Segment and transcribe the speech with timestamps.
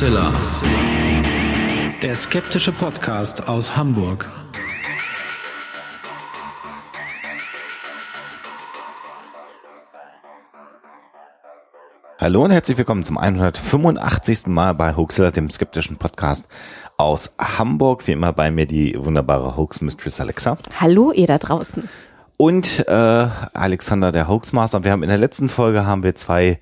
[0.00, 0.32] Hoaxilla.
[2.00, 4.26] Der skeptische Podcast aus Hamburg.
[12.18, 14.46] Hallo und herzlich willkommen zum 185.
[14.46, 16.48] Mal bei Hoaxilla, dem skeptischen Podcast
[16.96, 18.06] aus Hamburg.
[18.06, 20.56] Wie immer bei mir die wunderbare Hoax Mistress Alexa.
[20.80, 21.86] Hallo ihr da draußen.
[22.38, 22.92] Und äh,
[23.52, 24.82] Alexander, der Hoaxmaster.
[24.82, 26.58] Wir haben in der letzten Folge haben wir zwei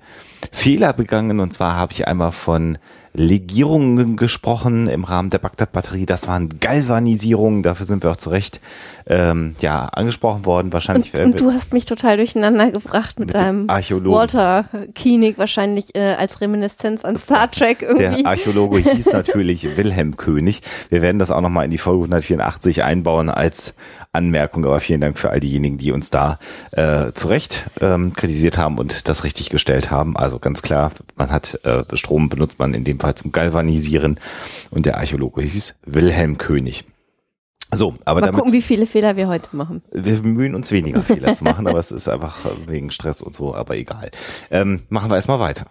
[0.51, 1.39] Fehler begangen.
[1.39, 2.77] Und zwar habe ich einmal von
[3.13, 6.05] Legierungen gesprochen im Rahmen der Bagdad-Batterie.
[6.05, 7.63] Das waren Galvanisierungen.
[7.63, 8.61] Dafür sind wir auch zu Recht
[9.07, 10.71] ähm, ja, angesprochen worden.
[10.71, 11.13] Wahrscheinlich.
[11.13, 14.17] Und, und du hast mich total durcheinander gebracht mit, Mit deinem Archäologen.
[14.17, 14.65] Walter
[15.01, 18.23] Koenig, wahrscheinlich äh, als Reminiszenz an Star Trek irgendwie.
[18.23, 20.61] Der Archäologe hieß natürlich Wilhelm König.
[20.89, 23.73] Wir werden das auch nochmal in die Folge 184 einbauen als
[24.13, 24.65] Anmerkung.
[24.65, 26.39] Aber vielen Dank für all diejenigen, die uns da
[26.71, 30.15] äh, zu Recht ähm, kritisiert haben und das richtig gestellt haben.
[30.15, 34.19] Also ganz klar, man hat äh, Strom benutzt man in dem Fall zum Galvanisieren
[34.69, 36.85] und der Archäologe hieß Wilhelm König.
[37.71, 39.83] So, aber Mal damit, gucken, wie viele Fehler wir heute machen.
[39.91, 43.53] wir bemühen uns weniger Fehler zu machen, aber es ist einfach wegen Stress und so,
[43.53, 44.09] aber egal.
[44.49, 45.65] Ähm, machen wir erstmal weiter.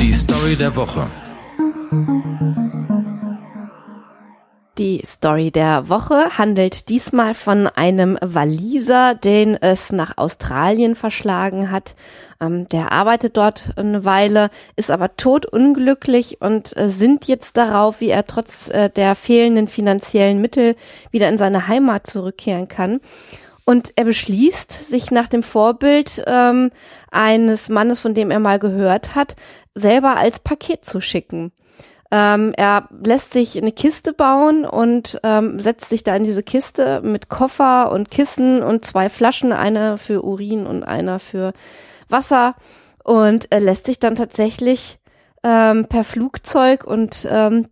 [0.00, 1.10] Die Story der Woche.
[4.78, 11.94] Die Story der Woche handelt diesmal von einem Waliser, den es nach Australien verschlagen hat.
[12.40, 18.08] Ähm, der arbeitet dort eine Weile, ist aber todunglücklich und äh, sinnt jetzt darauf, wie
[18.08, 20.74] er trotz äh, der fehlenden finanziellen Mittel
[21.10, 23.00] wieder in seine Heimat zurückkehren kann.
[23.66, 26.70] Und er beschließt, sich nach dem Vorbild ähm,
[27.10, 29.36] eines Mannes, von dem er mal gehört hat,
[29.74, 31.52] selber als Paket zu schicken.
[32.14, 37.00] Ähm, er lässt sich eine Kiste bauen und ähm, setzt sich da in diese Kiste
[37.02, 41.54] mit Koffer und Kissen und zwei Flaschen, eine für Urin und einer für
[42.10, 42.54] Wasser.
[43.02, 44.98] Und er lässt sich dann tatsächlich
[45.42, 47.68] ähm, per Flugzeug und ähm,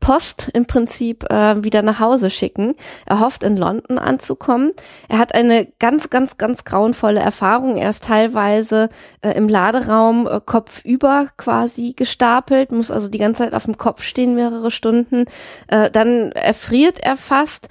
[0.00, 2.74] Post im Prinzip äh, wieder nach Hause schicken.
[3.06, 4.72] Er hofft in London anzukommen.
[5.08, 7.76] Er hat eine ganz, ganz, ganz grauenvolle Erfahrung.
[7.76, 8.88] Er ist teilweise
[9.20, 14.02] äh, im Laderaum äh, kopfüber quasi gestapelt, muss also die ganze Zeit auf dem Kopf
[14.02, 15.24] stehen, mehrere Stunden.
[15.68, 17.68] Äh, dann erfriert er fast.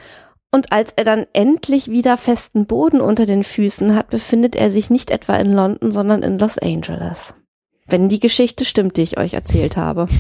[0.52, 4.90] Und als er dann endlich wieder festen Boden unter den Füßen hat, befindet er sich
[4.90, 7.34] nicht etwa in London, sondern in Los Angeles.
[7.86, 10.08] Wenn die Geschichte stimmt, die ich euch erzählt habe.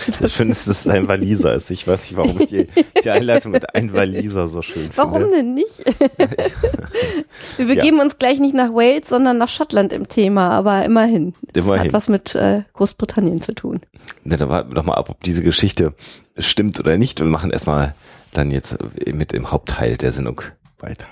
[0.20, 1.70] Das findest du, dass es ein Waliser ist.
[1.70, 2.68] Ich weiß nicht, warum ich die,
[3.02, 4.96] die Einleitung mit ein Waliser so schön finde.
[4.96, 5.82] Warum denn nicht?
[7.56, 11.34] Wir begeben uns gleich nicht nach Wales, sondern nach Schottland im Thema, aber immerhin.
[11.54, 11.86] Es Immerhin.
[11.86, 13.80] hat was mit äh, Großbritannien zu tun.
[14.24, 15.94] Ne, da warten wir doch mal ab, ob diese Geschichte
[16.38, 17.94] stimmt oder nicht und machen erstmal
[18.32, 18.76] dann jetzt
[19.06, 20.40] mit dem Hauptteil der Sendung
[20.78, 21.06] weiter.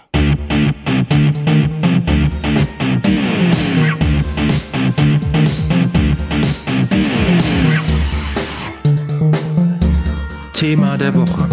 [10.60, 11.48] Thema der Woche.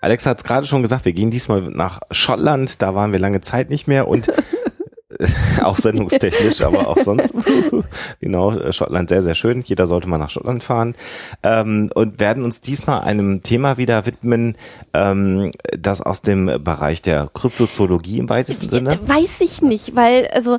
[0.00, 3.40] Alex hat es gerade schon gesagt, wir gehen diesmal nach Schottland, da waren wir lange
[3.40, 4.28] Zeit nicht mehr und
[5.62, 7.32] auch sendungstechnisch, aber auch sonst.
[8.20, 9.62] genau, Schottland sehr, sehr schön.
[9.62, 10.94] Jeder sollte mal nach Schottland fahren.
[11.42, 14.56] Ähm, und werden uns diesmal einem Thema wieder widmen,
[14.94, 18.98] ähm, das aus dem Bereich der Kryptozoologie im weitesten Sinne.
[19.02, 20.58] Weiß ich nicht, weil also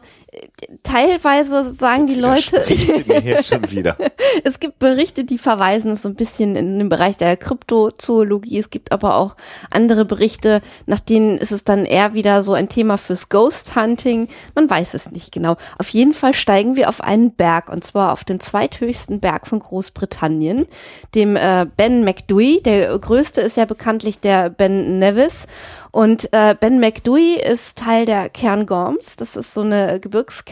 [0.84, 2.64] teilweise sagen die Leute,
[3.08, 3.98] mir hier schon wieder.
[4.44, 8.60] es gibt Berichte, die verweisen so ein bisschen in den Bereich der Kryptozoologie.
[8.60, 9.36] Es gibt aber auch
[9.70, 14.28] andere Berichte, nach denen ist es dann eher wieder so ein Thema fürs Ghost Hunting.
[14.56, 15.56] Man weiß es nicht genau.
[15.78, 19.60] Auf jeden Fall steigen wir auf einen Berg und zwar auf den zweithöchsten Berg von
[19.60, 20.68] Großbritannien,
[21.16, 22.62] dem äh, Ben McDui.
[22.64, 25.48] Der größte ist ja bekanntlich der Ben Nevis.
[25.92, 29.18] Und äh, Ben McDui ist Teil der Cairngorms.
[29.18, 30.51] Das ist so eine Gebirgskette.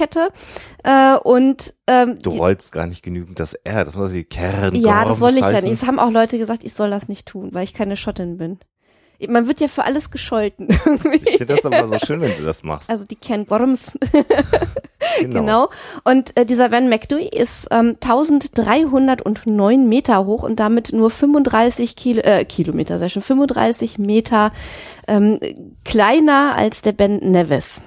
[0.84, 5.06] Äh, und ähm, Du rollst gar nicht genügend das R, das muss die Kern ja,
[5.06, 5.70] das soll ich ja heißen.
[5.70, 5.82] nicht.
[5.82, 8.60] Es haben auch Leute gesagt, ich soll das nicht tun, weil ich keine Schottin bin.
[9.28, 10.70] Man wird ja für alles gescholten.
[11.26, 12.90] Ich finde das aber so schön, wenn du das machst.
[12.90, 13.98] Also die Ken Worms.
[15.20, 15.70] Genau.
[16.04, 22.22] Und äh, dieser Van McDui ist ähm, 1309 Meter hoch und damit nur 35 Kilo,
[22.22, 24.52] äh, Kilometer, sehr schön, 35 Meter
[25.08, 25.40] ähm,
[25.84, 27.82] kleiner als der Ben Nevis.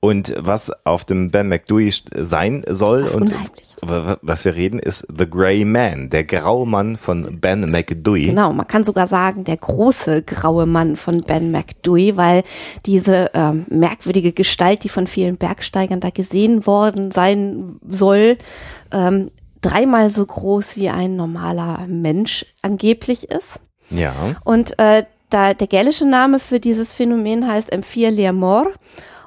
[0.00, 3.32] Und was auf dem Ben McDui st- sein soll Was und
[3.80, 8.26] was wir reden, ist The Grey Man, der graue Mann von Ben McDui.
[8.26, 12.42] Genau, man kann sogar sagen, der große graue Mann von Ben McDui, weil
[12.86, 18.38] diese ähm, merkwürdige Gestalt, die von vielen Bergsteigern da gesehen worden sein soll,
[18.92, 19.30] ähm,
[19.60, 23.60] dreimal so groß wie ein normaler Mensch angeblich ist.
[23.90, 24.12] Ja.
[24.44, 28.68] Und äh, da, der gälische Name für dieses Phänomen heißt M4 Liamor.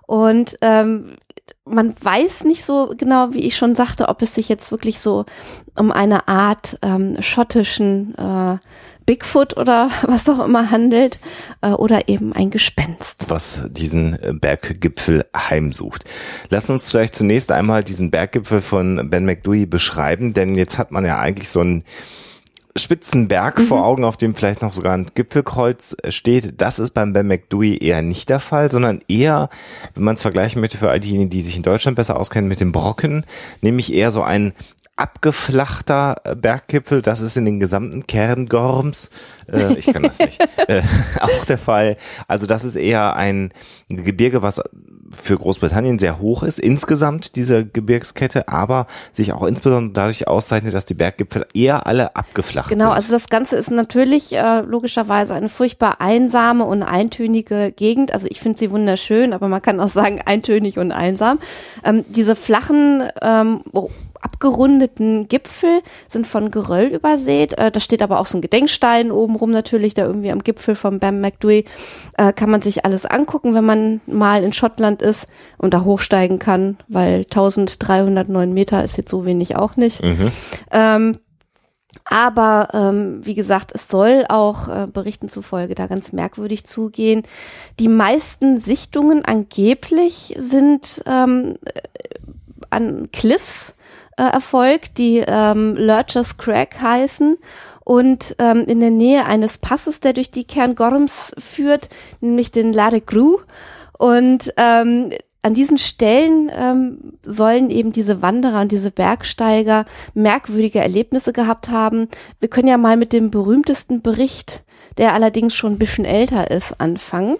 [0.07, 1.15] Und ähm,
[1.65, 5.25] man weiß nicht so genau, wie ich schon sagte, ob es sich jetzt wirklich so
[5.75, 8.57] um eine Art ähm, schottischen äh,
[9.05, 11.19] Bigfoot oder was auch immer handelt
[11.61, 13.25] äh, oder eben ein Gespenst.
[13.29, 16.05] Was diesen Berggipfel heimsucht.
[16.49, 21.05] Lass uns vielleicht zunächst einmal diesen Berggipfel von Ben McDewey beschreiben, denn jetzt hat man
[21.05, 21.83] ja eigentlich so ein
[22.77, 23.63] Spitzenberg mhm.
[23.63, 26.61] vor Augen, auf dem vielleicht noch sogar ein Gipfelkreuz steht.
[26.61, 29.49] Das ist beim Ben McDewey eher nicht der Fall, sondern eher,
[29.93, 32.59] wenn man es vergleichen möchte für all diejenigen, die sich in Deutschland besser auskennen, mit
[32.59, 33.25] dem Brocken,
[33.61, 34.53] nämlich eher so ein
[34.95, 37.01] abgeflachter Berggipfel.
[37.01, 39.09] Das ist in den gesamten Kerngorms,
[39.51, 40.81] äh, ich kann das nicht, äh,
[41.19, 41.97] auch der Fall.
[42.27, 43.51] Also das ist eher ein
[43.89, 44.61] Gebirge, was
[45.11, 50.85] für Großbritannien sehr hoch ist, insgesamt diese Gebirgskette, aber sich auch insbesondere dadurch auszeichnet, dass
[50.85, 52.87] die Berggipfel eher alle abgeflacht genau, sind.
[52.87, 58.13] Genau, also das Ganze ist natürlich äh, logischerweise eine furchtbar einsame und eintönige Gegend.
[58.13, 61.39] Also ich finde sie wunderschön, aber man kann auch sagen eintönig und einsam.
[61.83, 63.61] Ähm, diese flachen ähm,
[64.25, 67.57] abgerundeten Gipfel sind von Geröll übersät.
[67.57, 70.99] Äh, da steht aber auch so ein Gedenkstein obenrum natürlich, da irgendwie am Gipfel von
[70.99, 71.63] Bam McDouey.
[72.17, 75.27] Äh, kann man sich alles angucken, wenn man mal in Schottland ist
[75.59, 80.03] und da hochsteigen kann, weil 1309 Meter ist jetzt so wenig auch nicht.
[80.03, 80.31] Mhm.
[80.71, 81.11] Ähm,
[82.03, 87.23] aber ähm, wie gesagt, es soll auch äh, Berichten zufolge da ganz merkwürdig zugehen.
[87.79, 91.57] Die meisten Sichtungen angeblich sind ähm,
[92.69, 93.75] an Cliffs
[94.17, 97.37] äh, erfolgt, die ähm, Lurchers Crack heißen
[97.85, 101.89] und ähm, in der Nähe eines Passes, der durch die Kerngorms führt,
[102.19, 103.37] nämlich den Lare Gru.
[103.97, 105.11] Und ähm,
[105.43, 109.85] an diesen Stellen ähm, sollen eben diese Wanderer und diese Bergsteiger
[110.15, 112.09] merkwürdige Erlebnisse gehabt haben.
[112.39, 114.65] Wir können ja mal mit dem berühmtesten Bericht,
[114.97, 117.37] der allerdings schon ein bisschen älter ist, anfangen.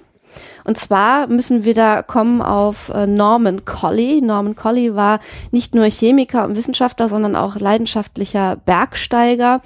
[0.64, 4.22] Und zwar müssen wir da kommen auf äh, Norman Colley.
[4.22, 5.20] Norman Colley war
[5.52, 9.62] nicht nur Chemiker und Wissenschaftler, sondern auch leidenschaftlicher Bergsteiger.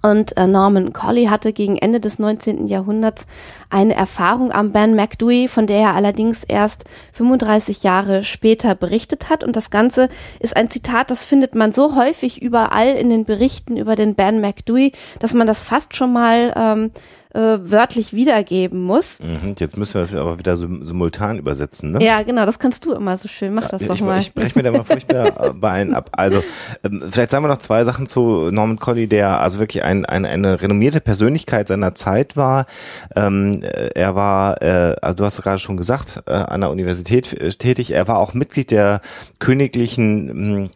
[0.00, 2.68] Und äh, Norman Colley hatte gegen Ende des 19.
[2.68, 3.26] Jahrhunderts
[3.68, 6.84] eine Erfahrung am Ben McDewey, von der er allerdings erst
[7.14, 9.42] 35 Jahre später berichtet hat.
[9.42, 13.76] Und das Ganze ist ein Zitat, das findet man so häufig überall in den Berichten
[13.76, 16.92] über den Ben McDewey, dass man das fast schon mal ähm,
[17.34, 19.18] äh, wörtlich wiedergeben muss.
[19.20, 22.02] Mhm, jetzt müssen wir das aber wieder simultan übersetzen, ne?
[22.02, 23.54] Ja, genau, das kannst du immer so schön.
[23.54, 24.18] Mach das ja, doch ich, mal.
[24.18, 26.10] Ich breche mir da mal furchtbar Bein ab.
[26.12, 26.42] Also,
[26.84, 30.24] ähm, vielleicht sagen wir noch zwei Sachen zu Norman Colley, der also wirklich ein, ein,
[30.24, 32.66] eine renommierte Persönlichkeit seiner Zeit war.
[33.14, 37.32] Ähm, äh, er war, äh, also du hast gerade schon gesagt, äh, an der Universität
[37.32, 37.90] äh, tätig.
[37.90, 39.00] Er war auch Mitglied der
[39.38, 40.70] königlichen hm,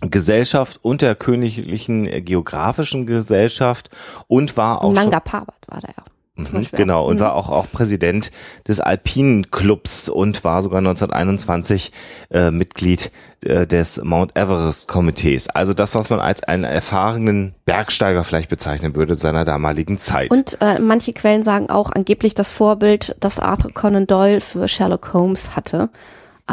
[0.00, 3.90] Gesellschaft und der Königlichen Geographischen Gesellschaft
[4.28, 6.04] und war auch Nanga Parbat war ja.
[6.36, 7.20] Mhm, genau, und mhm.
[7.20, 8.30] war auch, auch Präsident
[8.66, 11.92] des Alpinen Clubs und war sogar 1921
[12.30, 13.10] äh, Mitglied
[13.44, 15.48] äh, des Mount Everest Komitees.
[15.48, 20.30] Also das, was man als einen erfahrenen Bergsteiger vielleicht bezeichnen würde seiner damaligen Zeit.
[20.30, 25.12] Und äh, manche Quellen sagen auch angeblich das Vorbild, das Arthur Conan Doyle für Sherlock
[25.12, 25.90] Holmes hatte.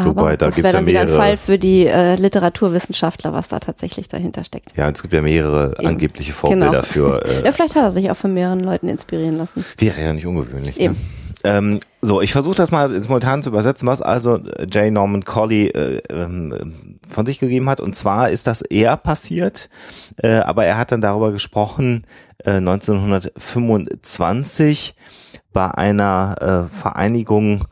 [0.05, 3.47] Aber Wobei, da das wäre dann ja wieder ein Fall für die äh, Literaturwissenschaftler, was
[3.47, 4.77] da tatsächlich dahinter steckt.
[4.77, 5.87] Ja, es gibt ja mehrere Eben.
[5.87, 6.83] angebliche Vorbilder genau.
[6.83, 7.07] für.
[7.27, 9.65] Äh, ja, vielleicht hat er sich auch von mehreren Leuten inspirieren lassen.
[9.77, 10.77] Wäre ja nicht ungewöhnlich.
[10.77, 10.83] Ne?
[10.83, 10.93] Eben.
[10.93, 10.99] Ne?
[11.43, 14.91] Ähm, so, ich versuche das mal simultan zu übersetzen, was also äh, J.
[14.91, 17.79] Norman Colley äh, ähm, von sich gegeben hat.
[17.79, 19.69] Und zwar ist das eher passiert,
[20.17, 22.05] äh, aber er hat dann darüber gesprochen,
[22.43, 24.95] äh, 1925
[25.53, 27.63] bei einer äh, Vereinigung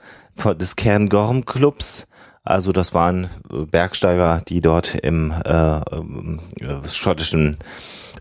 [0.60, 2.08] des Cairngorm Clubs
[2.46, 7.58] also das waren äh, Bergsteiger, die dort im äh, äh, schottischen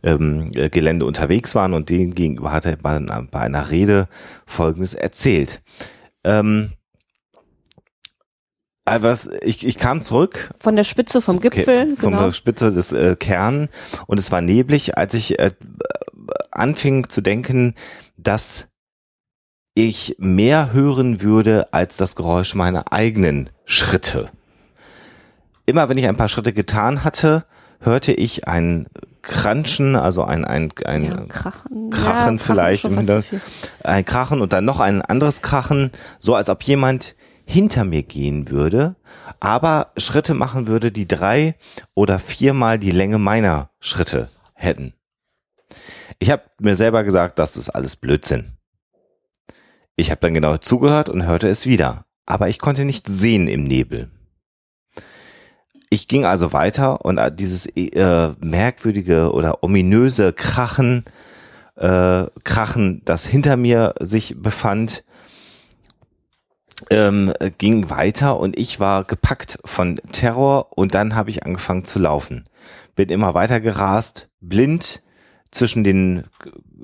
[0.02, 4.08] ähm, Gelände unterwegs waren und denen gegenüber hat er bei, einer Rede
[4.46, 5.62] Folgendes erzählt.
[6.24, 6.72] Ähm,
[8.86, 10.50] was, ich, ich kam zurück.
[10.60, 11.96] Von der Spitze vom Gipfel.
[11.96, 12.26] Von genau.
[12.26, 13.68] der Spitze des äh, Kern
[14.06, 15.52] und es war neblig, als ich äh,
[16.50, 17.74] anfing zu denken,
[18.16, 18.68] dass
[19.74, 24.30] ich mehr hören würde als das Geräusch meiner eigenen Schritte.
[25.66, 27.44] Immer wenn ich ein paar Schritte getan hatte,
[27.80, 28.86] hörte ich ein
[29.22, 33.42] Kranschen, also ein, ein, ein ja, Krachen, Krachen ja, vielleicht, Krachen
[33.82, 37.16] ein Krachen und dann noch ein anderes Krachen, so als ob jemand
[37.46, 38.96] hinter mir gehen würde,
[39.40, 41.56] aber Schritte machen würde, die drei
[41.94, 44.94] oder viermal die Länge meiner Schritte hätten.
[46.18, 48.52] Ich habe mir selber gesagt, das ist alles Blödsinn.
[49.96, 53.64] Ich habe dann genau zugehört und hörte es wieder, aber ich konnte nicht sehen im
[53.64, 54.10] Nebel.
[55.90, 61.04] Ich ging also weiter und äh, dieses äh, merkwürdige oder ominöse Krachen
[61.76, 65.04] äh, Krachen, das hinter mir sich befand,
[66.90, 71.98] ähm, ging weiter und ich war gepackt von Terror und dann habe ich angefangen zu
[71.98, 72.48] laufen.
[72.94, 75.02] Bin immer weiter gerast, blind
[75.50, 76.24] zwischen den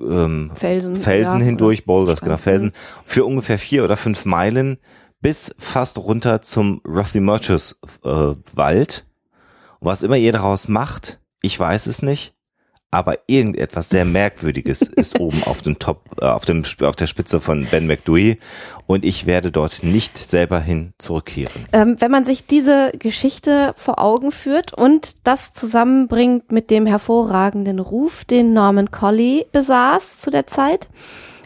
[0.03, 2.29] ähm, Felsen, Felsen ja, hindurch, Boulders, Stein.
[2.29, 2.73] genau, Felsen,
[3.05, 4.77] für ungefähr vier oder fünf Meilen
[5.21, 9.05] bis fast runter zum Rothy Murchus äh, Wald.
[9.79, 12.33] Und was immer ihr daraus macht, ich weiß es nicht,
[12.91, 17.39] aber irgendetwas sehr Merkwürdiges ist oben auf dem Top, äh, auf dem auf der Spitze
[17.39, 18.37] von Ben McDouey
[18.85, 21.65] und ich werde dort nicht selber hin zurückkehren.
[21.71, 27.79] Ähm, wenn man sich diese Geschichte vor Augen führt und das zusammenbringt mit dem hervorragenden
[27.79, 30.89] Ruf, den Norman Colley besaß zu der Zeit,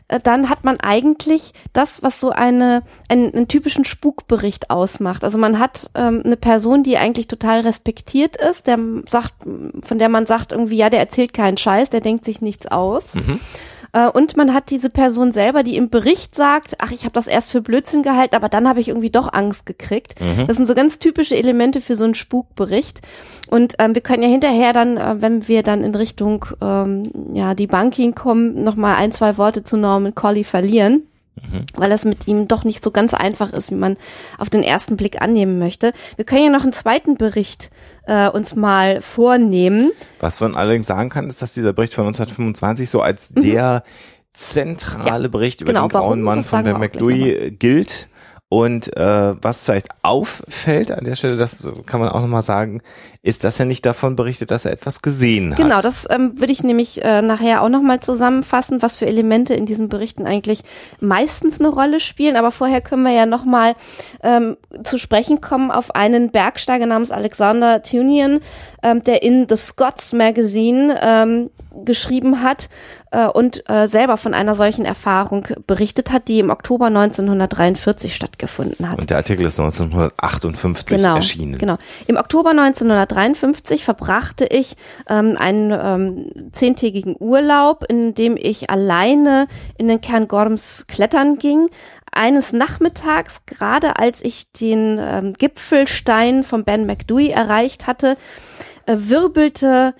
[0.07, 5.23] dann hat man eigentlich das, was so eine, einen, einen typischen Spukbericht ausmacht.
[5.23, 9.33] Also man hat ähm, eine Person, die eigentlich total respektiert ist, der sagt,
[9.85, 13.15] von der man sagt irgendwie, ja, der erzählt keinen Scheiß, der denkt sich nichts aus.
[13.15, 13.37] Äh,
[14.13, 17.51] Und man hat diese Person selber, die im Bericht sagt, ach, ich habe das erst
[17.51, 20.15] für Blödsinn gehalten, aber dann habe ich irgendwie doch Angst gekriegt.
[20.47, 23.01] Das sind so ganz typische Elemente für so einen Spukbericht.
[23.49, 27.53] Und ähm, wir können ja hinterher dann, äh, wenn wir dann in Richtung ähm, ja
[27.53, 31.03] die Banking kommen, noch mal ein, zwei Worte zu Norman Colley verlieren.
[31.75, 33.97] Weil es mit ihm doch nicht so ganz einfach ist, wie man
[34.37, 35.91] auf den ersten Blick annehmen möchte.
[36.15, 37.69] Wir können ja noch einen zweiten Bericht
[38.07, 39.91] äh, uns mal vornehmen.
[40.19, 43.83] Was man allerdings sagen kann, ist, dass dieser Bericht von 1925 so als der
[44.33, 46.21] zentrale Bericht über genau, den grauen?
[46.21, 48.09] Mann Das von Ben McDouey gilt.
[48.47, 52.81] Und äh, was vielleicht auffällt an der Stelle, das kann man auch nochmal sagen,
[53.23, 55.57] ist, dass er nicht davon berichtet, dass er etwas gesehen hat.
[55.57, 59.65] Genau, das ähm, würde ich nämlich äh, nachher auch nochmal zusammenfassen, was für Elemente in
[59.65, 60.61] diesen Berichten eigentlich
[60.99, 62.35] meistens eine Rolle spielen.
[62.35, 63.75] Aber vorher können wir ja nochmal
[64.21, 68.41] ähm, zu sprechen kommen auf einen Bergsteiger namens Alexander Tunian,
[68.83, 71.49] ähm, der in The Scots Magazine ähm,
[71.83, 72.69] geschrieben hat
[73.11, 78.89] äh, und äh, selber von einer solchen Erfahrung berichtet hat, die im Oktober 1943 stattgefunden
[78.89, 78.99] hat.
[78.99, 81.57] Und der Artikel ist 1958 genau, erschienen.
[81.57, 81.77] Genau.
[82.07, 84.75] Im Oktober 1953 verbrachte ich
[85.09, 91.67] ähm, einen ähm, zehntägigen Urlaub, in dem ich alleine in den Cairngorms klettern ging.
[92.11, 98.15] Eines Nachmittags, gerade als ich den ähm, Gipfelstein von Ben McDouey erreicht hatte,
[98.85, 99.93] äh, wirbelte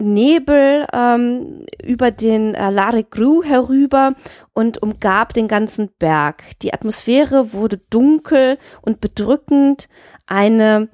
[0.00, 4.14] Nebel ähm, über den äh, Lare Gru herüber
[4.52, 6.42] und umgab den ganzen Berg.
[6.62, 9.88] Die Atmosphäre wurde dunkel und bedrückend.
[10.26, 10.88] Eine,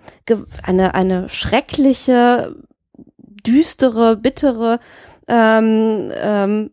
[0.62, 2.56] eine, eine schreckliche,
[3.18, 4.80] düstere, bittere,
[5.28, 6.70] ähm, ähm,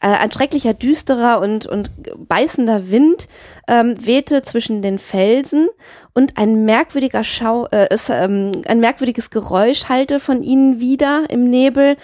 [0.00, 1.90] äh, ein schrecklicher, düsterer und, und
[2.28, 3.28] beißender Wind
[3.66, 5.68] ähm, wehte zwischen den Felsen
[6.14, 11.50] und ein merkwürdiger Schau, äh, es, ähm, ein merkwürdiges Geräusch hallte von ihnen wieder im
[11.50, 11.96] Nebel,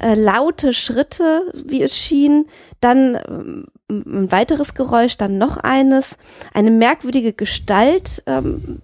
[0.00, 2.46] äh, laute Schritte, wie es schien,
[2.80, 6.16] dann ähm, ein weiteres Geräusch, dann noch eines,
[6.54, 8.80] eine merkwürdige Gestalt ähm,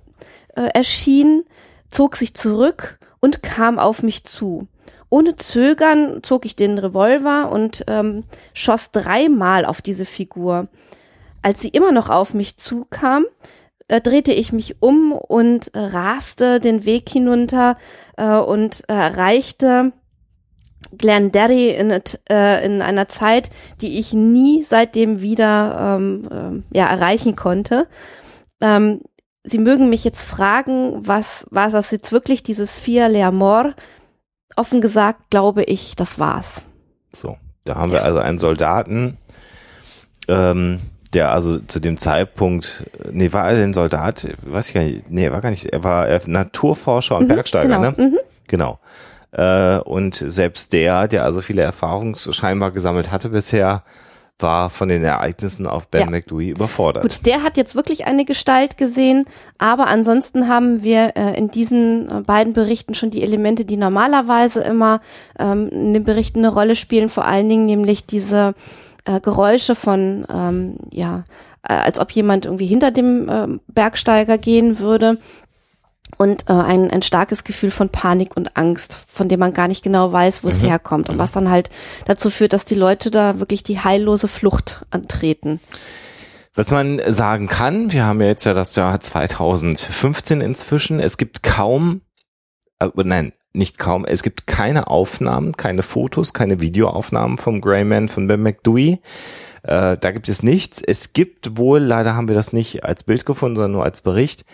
[0.54, 1.44] äh, erschien,
[1.90, 4.68] zog sich zurück und kam auf mich zu.
[5.10, 8.24] Ohne Zögern zog ich den Revolver und ähm,
[8.54, 10.68] schoss dreimal auf diese Figur.
[11.42, 13.26] Als sie immer noch auf mich zukam,
[13.88, 17.76] äh, drehte ich mich um und äh, raste den Weg hinunter
[18.16, 19.92] äh, und äh, erreichte
[20.96, 23.50] Glenderry in, äh, in einer Zeit,
[23.80, 27.86] die ich nie seitdem wieder ähm, ähm, ja, erreichen konnte.
[28.60, 29.00] Ähm,
[29.42, 33.74] Sie mögen mich jetzt fragen, was war das jetzt wirklich, dieses Fia Le Amor?
[34.56, 36.64] Offen gesagt, glaube ich, das war's.
[37.14, 39.16] So, da haben wir also einen Soldaten,
[40.28, 40.80] ähm,
[41.12, 44.28] der also zu dem Zeitpunkt, nee, war er denn Soldat?
[44.44, 45.10] Weiß ich gar nicht.
[45.10, 45.66] Nee, er war gar nicht.
[45.66, 47.80] Er war äh, Naturforscher und Bergsteiger, genau.
[47.80, 47.94] ne?
[47.96, 48.18] Mhm.
[48.46, 48.78] Genau.
[49.32, 53.82] Äh, und selbst der, der also viele Erfahrungen scheinbar gesammelt hatte bisher,
[54.42, 56.10] war von den Ereignissen auf Ben Ja.
[56.10, 57.02] McDouey überfordert.
[57.02, 59.24] Gut, der hat jetzt wirklich eine Gestalt gesehen,
[59.58, 64.60] aber ansonsten haben wir äh, in diesen äh, beiden Berichten schon die Elemente, die normalerweise
[64.60, 65.00] immer
[65.38, 68.54] ähm, in den Berichten eine Rolle spielen, vor allen Dingen nämlich diese
[69.04, 71.24] äh, Geräusche von, ähm, ja,
[71.68, 75.18] äh, als ob jemand irgendwie hinter dem ähm, Bergsteiger gehen würde.
[76.16, 79.82] Und äh, ein, ein starkes Gefühl von Panik und Angst, von dem man gar nicht
[79.82, 81.08] genau weiß, wo es herkommt.
[81.08, 81.70] Und was dann halt
[82.06, 85.60] dazu führt, dass die Leute da wirklich die heillose Flucht antreten.
[86.54, 91.42] Was man sagen kann, wir haben ja jetzt ja das Jahr 2015 inzwischen, es gibt
[91.42, 92.02] kaum,
[92.80, 98.26] äh, nein, nicht kaum, es gibt keine Aufnahmen, keine Fotos, keine Videoaufnahmen vom Greyman von
[98.26, 99.00] Ben McDouey.
[99.62, 100.80] Äh, da gibt es nichts.
[100.82, 104.44] Es gibt wohl, leider haben wir das nicht als Bild gefunden, sondern nur als Bericht,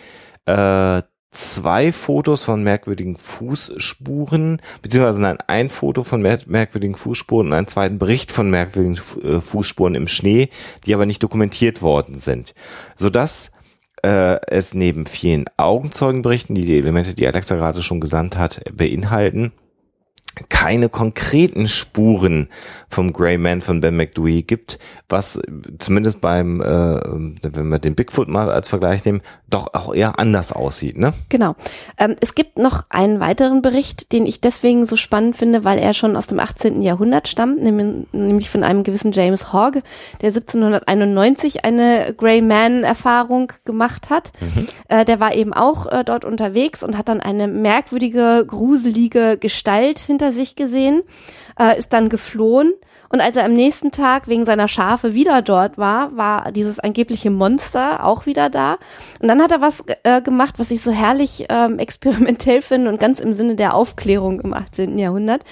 [0.47, 1.03] äh,
[1.37, 7.69] zwei Fotos von merkwürdigen Fußspuren, beziehungsweise nein, ein Foto von mer merkwürdigen Fußspuren und einen
[7.69, 10.49] zweiten Bericht von merkwürdigen äh, Fußspuren im Schnee,
[10.85, 12.55] die aber nicht dokumentiert worden sind.
[12.97, 13.53] Sodass
[14.03, 19.53] äh, es neben vielen Augenzeugenberichten, die die Elemente, die Alexa gerade schon gesandt hat, beinhalten,
[20.49, 22.49] keine konkreten Spuren
[22.89, 24.79] vom Grey Man von Ben McDewey gibt,
[25.09, 25.41] was
[25.79, 30.53] zumindest beim, äh, wenn wir den Bigfoot mal als Vergleich nehmen, doch auch eher anders
[30.53, 31.15] aussieht, ne?
[31.29, 31.55] Genau.
[31.99, 35.95] Ähm, es gibt noch einen weiteren Bericht, den ich deswegen so spannend finde, weil er
[35.95, 36.83] schon aus dem 18.
[36.83, 39.83] Jahrhundert stammt, nämlich von einem gewissen James Hogg,
[40.21, 44.33] der 1791 eine Grey Man-Erfahrung gemacht hat.
[44.41, 44.67] Mhm.
[44.89, 49.99] Äh, der war eben auch äh, dort unterwegs und hat dann eine merkwürdige, gruselige Gestalt
[49.99, 51.03] hinter sich gesehen,
[51.59, 52.73] äh, ist dann geflohen
[53.09, 57.31] und als er am nächsten Tag wegen seiner Schafe wieder dort war, war dieses angebliche
[57.31, 58.79] Monster auch wieder da.
[59.21, 63.01] Und dann hat er was äh, gemacht, was ich so herrlich ähm, experimentell finde und
[63.01, 64.99] ganz im Sinne der Aufklärung im 18.
[64.99, 65.43] Jahrhundert.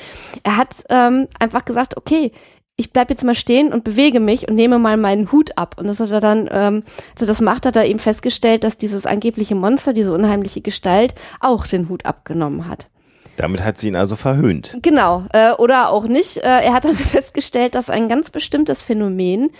[0.43, 2.33] Er hat ähm, einfach gesagt, okay,
[2.76, 5.76] ich bleib jetzt mal stehen und bewege mich und nehme mal meinen Hut ab.
[5.78, 6.83] Und das hat er dann, ähm,
[7.16, 11.69] als das macht, hat er eben festgestellt, dass dieses angebliche Monster, diese unheimliche Gestalt, auch
[11.69, 12.88] den Hut abgenommen hat.
[13.37, 14.76] Damit hat sie ihn also verhöhnt.
[14.83, 16.38] Genau, äh, oder auch nicht.
[16.38, 19.50] Äh, er hat dann festgestellt, dass ein ganz bestimmtes Phänomen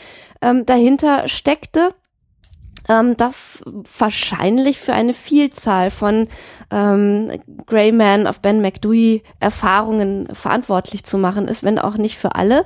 [0.43, 1.89] ähm, dahinter steckte,
[2.89, 3.65] ähm, das
[3.99, 6.29] wahrscheinlich für eine Vielzahl von
[6.71, 7.31] ähm,
[7.67, 12.65] Greyman of Ben McDewey Erfahrungen verantwortlich zu machen ist, wenn auch nicht für alle,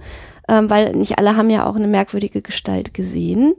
[0.49, 3.55] ähm, weil nicht alle haben ja auch eine merkwürdige Gestalt gesehen.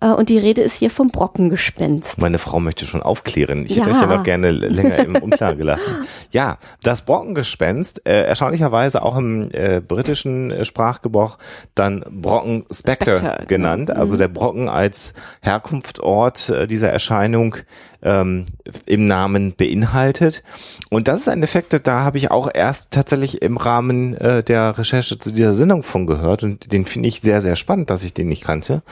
[0.00, 2.20] Äh, und die Rede ist hier vom Brockengespenst.
[2.20, 3.64] Meine Frau möchte schon aufklären.
[3.64, 3.84] Ich ja.
[3.84, 6.06] hätte euch ja noch gerne länger im Unklaren gelassen.
[6.34, 11.38] Ja, das Brockengespenst, äh, erstaunlicherweise auch im äh, britischen äh, Sprachgebrauch
[11.76, 13.46] dann Brocken Spectre, genau.
[13.46, 13.86] genannt.
[13.86, 14.00] Genau.
[14.00, 17.54] Also der Brocken als Herkunftsort äh, dieser Erscheinung
[18.02, 18.46] ähm,
[18.84, 20.42] im Namen beinhaltet.
[20.90, 24.76] Und das ist ein Effekt, da habe ich auch erst tatsächlich im Rahmen äh, der
[24.76, 28.12] Recherche zu dieser Sendung von gehört und den finde ich sehr, sehr spannend, dass ich
[28.12, 28.82] den nicht kannte.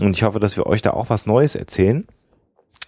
[0.00, 2.06] Und ich hoffe, dass wir euch da auch was Neues erzählen.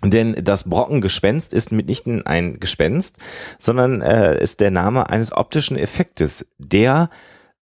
[0.04, 3.16] Denn das Brockengespenst ist mitnichten ein Gespenst,
[3.58, 7.10] sondern äh, ist der Name eines optischen Effektes, der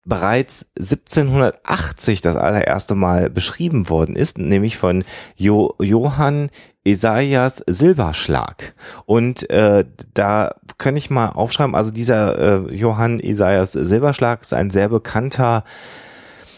[0.07, 5.03] bereits 1780 das allererste Mal beschrieben worden ist, nämlich von
[5.35, 6.49] jo Johann
[6.85, 8.73] Esaias Silberschlag.
[9.05, 14.71] Und äh, da kann ich mal aufschreiben, also dieser äh, Johann Esaias Silberschlag ist ein
[14.71, 15.65] sehr bekannter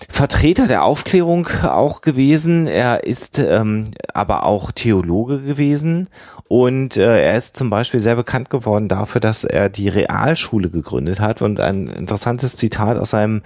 [0.10, 2.67] Vertreter der Aufklärung auch gewesen.
[2.67, 6.10] Er ist ähm, aber auch Theologe gewesen
[6.50, 11.19] und äh, er ist zum Beispiel sehr bekannt geworden dafür, dass er die Realschule gegründet
[11.19, 11.43] hat.
[11.43, 13.43] Und ein interessantes Zitat aus seinem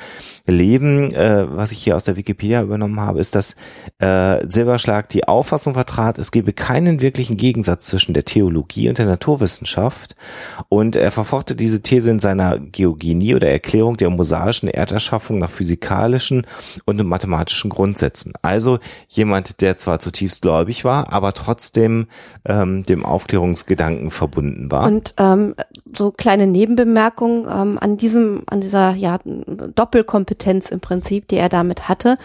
[0.48, 3.58] Leben, äh, was ich hier aus der Wikipedia übernommen habe, ist, dass
[4.00, 9.06] äh, Silberschlag die Auffassung vertrat, es gebe keinen wirklichen Gegensatz zwischen der Theologie und der
[9.06, 10.16] Naturwissenschaft.
[10.70, 16.48] Und er verfochte diese These in seiner Geogenie oder Erklärung der mosaischen Erderschaffung nach physikalischen
[16.86, 18.34] und mathematischen Grundsätzen.
[18.42, 22.08] Also jemand, der zwar zutiefst gläubig war, aber trotzdem
[22.46, 24.88] ähm, dem Aufklärungsgedanken verbunden war.
[24.88, 25.56] Und ähm,
[25.94, 31.90] so kleine Nebenbemerkungen ähm, an diesem, an dieser ja, Doppelkompetenz im Prinzip, die er damit
[31.90, 32.18] hatte,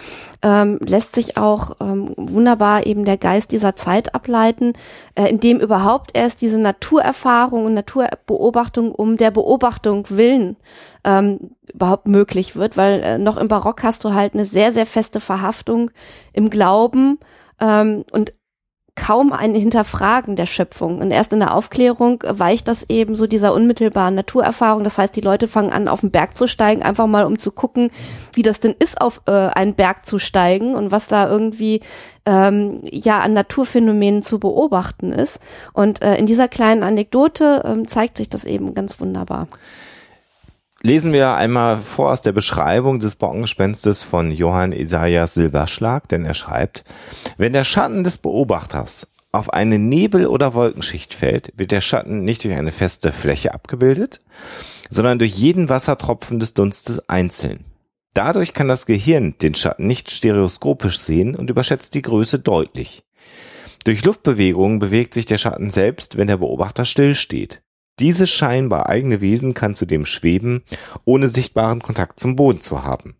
[0.43, 4.73] ähm, lässt sich auch ähm, wunderbar eben der Geist dieser Zeit ableiten,
[5.15, 10.57] äh, in dem überhaupt erst diese Naturerfahrung und Naturbeobachtung um der Beobachtung willen
[11.09, 14.87] ähm, überhaupt möglich wird, weil äh, noch im Barock hast du halt eine sehr, sehr
[14.87, 15.91] feste Verhaftung
[16.35, 17.19] im Glauben
[17.61, 18.35] ähm, und
[18.95, 20.99] kaum ein Hinterfragen der Schöpfung.
[20.99, 24.83] Und erst in der Aufklärung weicht das eben so dieser unmittelbaren Naturerfahrung.
[24.83, 27.53] Das heißt, die Leute fangen an, auf den Berg zu steigen, einfach mal um zu
[27.53, 27.91] gucken,
[28.35, 31.81] wie das denn ist, auf äh, einen Berg zu steigen und was da irgendwie
[32.27, 35.39] ähm, ja an Naturphänomenen zu beobachten ist.
[35.73, 39.47] Und äh, in dieser kleinen Anekdote ähm, zeigt sich das eben ganz wunderbar
[40.89, 46.33] lesen wir einmal vor aus der Beschreibung des Bockengespenstes von Johann Isaias Silberschlag, denn er
[46.33, 46.83] schreibt,
[47.37, 52.43] wenn der Schatten des Beobachters auf eine Nebel- oder Wolkenschicht fällt, wird der Schatten nicht
[52.43, 54.23] durch eine feste Fläche abgebildet,
[54.89, 57.67] sondern durch jeden Wassertropfen des Dunstes einzeln.
[58.15, 63.03] Dadurch kann das Gehirn den Schatten nicht stereoskopisch sehen und überschätzt die Größe deutlich.
[63.85, 67.61] Durch Luftbewegungen bewegt sich der Schatten selbst, wenn der Beobachter stillsteht.
[67.99, 70.63] Dieses scheinbar eigene Wesen kann zudem schweben,
[71.05, 73.17] ohne sichtbaren Kontakt zum Boden zu haben.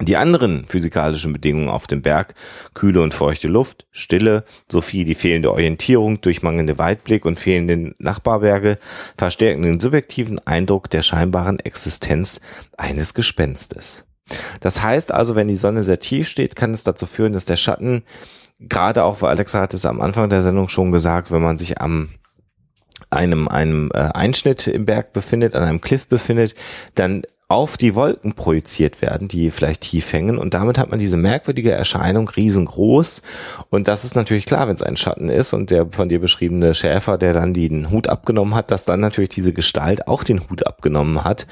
[0.00, 2.34] Die anderen physikalischen Bedingungen auf dem Berg,
[2.72, 8.78] kühle und feuchte Luft, Stille, sowie die fehlende Orientierung durch mangelnde Weitblick und fehlende Nachbarberge
[9.16, 12.40] verstärken den subjektiven Eindruck der scheinbaren Existenz
[12.76, 14.04] eines Gespenstes.
[14.60, 17.56] Das heißt also, wenn die Sonne sehr tief steht, kann es dazu führen, dass der
[17.56, 18.04] Schatten,
[18.60, 21.80] gerade auch, weil Alexa hat es am Anfang der Sendung schon gesagt, wenn man sich
[21.80, 22.10] am
[23.10, 26.54] einem, einem äh, Einschnitt im Berg befindet, an einem Cliff befindet,
[26.94, 30.36] dann auf die Wolken projiziert werden, die vielleicht tief hängen.
[30.36, 33.22] Und damit hat man diese merkwürdige Erscheinung riesengroß.
[33.70, 35.54] Und das ist natürlich klar, wenn es ein Schatten ist.
[35.54, 39.30] Und der von dir beschriebene Schäfer, der dann den Hut abgenommen hat, dass dann natürlich
[39.30, 41.46] diese Gestalt auch den Hut abgenommen hat,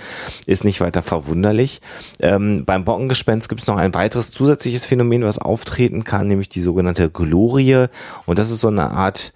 [0.44, 1.80] ist nicht weiter verwunderlich.
[2.20, 6.60] Ähm, beim Bockengespenst gibt es noch ein weiteres zusätzliches Phänomen, was auftreten kann, nämlich die
[6.60, 7.86] sogenannte Glorie.
[8.26, 9.32] Und das ist so eine Art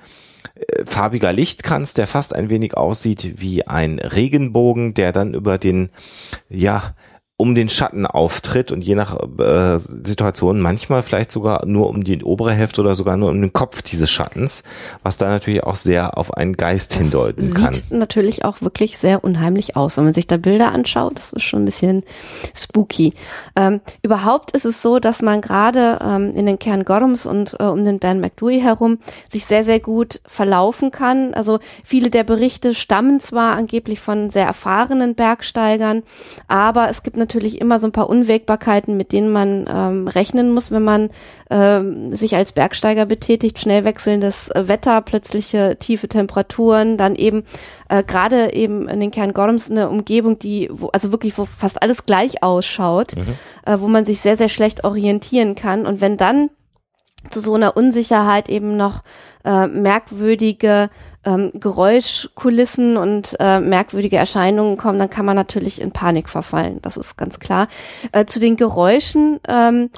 [0.85, 5.91] farbiger Lichtkranz, der fast ein wenig aussieht wie ein Regenbogen, der dann über den,
[6.49, 6.95] ja,
[7.41, 12.23] um den Schatten auftritt und je nach äh, Situation manchmal vielleicht sogar nur um die
[12.23, 14.63] obere Hälfte oder sogar nur um den Kopf dieses Schattens,
[15.03, 17.75] was da natürlich auch sehr auf einen Geist Das hindeuten sieht kann.
[17.89, 21.15] natürlich auch wirklich sehr unheimlich aus, wenn man sich da Bilder anschaut.
[21.17, 22.03] Das ist schon ein bisschen
[22.55, 23.15] spooky.
[23.57, 27.65] Ähm, überhaupt ist es so, dass man gerade ähm, in den Kern Gorums und äh,
[27.65, 28.99] um den Ben McDouey herum
[29.31, 31.33] sich sehr, sehr gut verlaufen kann.
[31.33, 36.03] Also viele der Berichte stammen zwar angeblich von sehr erfahrenen Bergsteigern,
[36.47, 40.71] aber es gibt natürlich immer so ein paar Unwägbarkeiten, mit denen man ähm, rechnen muss,
[40.71, 41.11] wenn man
[41.51, 43.59] ähm, sich als Bergsteiger betätigt.
[43.59, 47.45] Schnell wechselndes äh, Wetter, plötzliche tiefe Temperaturen, dann eben
[47.89, 51.83] äh, gerade eben in den Kern Gorms eine Umgebung, die, wo, also wirklich, wo fast
[51.83, 53.15] alles gleich ausschaut,
[53.67, 55.87] äh, wo man sich sehr, sehr schlecht orientieren kann.
[55.87, 56.51] Und wenn dann
[57.29, 59.03] zu so einer Unsicherheit eben noch
[59.45, 60.91] äh, merkwürdige
[61.25, 66.79] ähm, Geräuschkulissen und äh, merkwürdige Erscheinungen kommen, dann kann man natürlich in Panik verfallen.
[66.83, 67.69] Das ist ganz klar.
[68.13, 69.91] Äh, zu den Geräuschen, ähm,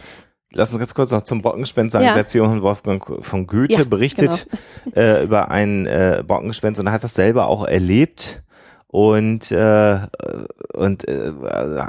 [0.55, 2.05] Lass uns ganz kurz noch zum Bockengespenst sagen.
[2.05, 2.13] Ja.
[2.13, 3.91] Selbst Johann Wolfgang von Goethe Ja, genau.
[3.91, 4.47] berichtet
[4.95, 8.43] äh, über ein äh, Bockengespenst und er hat das selber auch erlebt.
[8.93, 10.01] Und, äh,
[10.75, 11.33] und äh,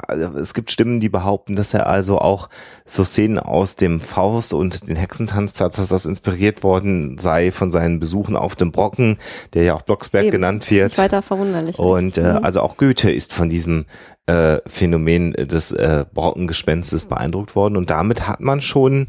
[0.08, 2.48] also es gibt Stimmen, die behaupten, dass er also auch
[2.86, 8.00] so Szenen aus dem Faust und den Hexentanzplatz, dass das inspiriert worden sei von seinen
[8.00, 9.18] Besuchen auf dem Brocken,
[9.52, 10.84] der ja auch Blocksberg eben, genannt ist wird.
[10.92, 11.78] Nicht weiter verwunderlich.
[11.78, 12.44] Und äh, Mhm.
[12.44, 13.84] also auch Goethe ist von diesem
[14.24, 19.08] äh, Phänomen des äh, Brockengespenstes beeindruckt worden und damit hat man schon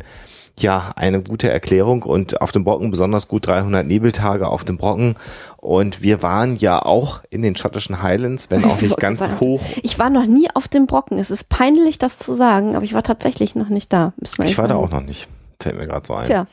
[0.59, 5.15] ja eine gute Erklärung und auf dem Brocken besonders gut 300 Nebeltage auf dem Brocken
[5.57, 9.39] und wir waren ja auch in den schottischen Highlands, wenn auch Ich nicht ganz sagen.
[9.39, 9.61] hoch.
[9.83, 11.17] Ich war noch nie auf dem Brocken.
[11.17, 14.13] Es ist peinlich, das zu sagen, aber ich war tatsächlich noch nicht da.
[14.43, 15.27] Ich war da auch noch nicht.
[15.59, 16.25] Fällt mir gerade so ein.
[16.25, 16.47] Tja,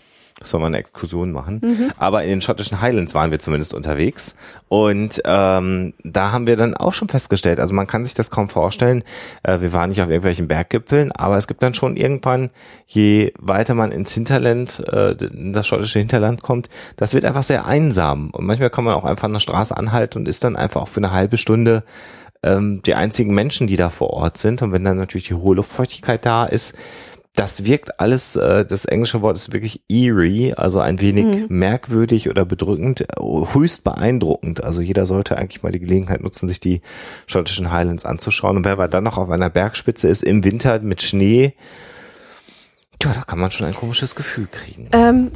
[0.44, 1.60] Soll man eine Exkursion machen.
[1.62, 1.92] Mhm.
[1.96, 4.36] Aber in den schottischen Highlands waren wir zumindest unterwegs.
[4.68, 8.48] Und ähm, da haben wir dann auch schon festgestellt, also man kann sich das kaum
[8.48, 9.04] vorstellen,
[9.42, 12.50] äh, wir waren nicht auf irgendwelchen Berggipfeln, aber es gibt dann schon irgendwann,
[12.86, 17.66] je weiter man ins Hinterland, äh, in das schottische Hinterland kommt, das wird einfach sehr
[17.66, 18.30] einsam.
[18.30, 20.88] Und manchmal kann man auch einfach an der Straße anhalten und ist dann einfach auch
[20.88, 21.84] für eine halbe Stunde
[22.42, 24.62] ähm, die einzigen Menschen, die da vor Ort sind.
[24.62, 26.74] Und wenn dann natürlich die hohe Luftfeuchtigkeit da ist,
[27.34, 32.44] das wirkt alles, äh, das englische Wort ist wirklich eerie, also ein wenig merkwürdig oder
[32.44, 33.06] bedrückend, äh,
[33.54, 34.62] höchst beeindruckend.
[34.62, 36.82] Also jeder sollte eigentlich mal die Gelegenheit nutzen, sich die
[37.26, 38.58] schottischen Highlands anzuschauen.
[38.58, 41.54] Und wenn man dann noch auf einer Bergspitze ist, im Winter mit Schnee,
[43.02, 44.88] ja, da kann man schon ein komisches Gefühl kriegen.
[44.92, 45.30] Ähm,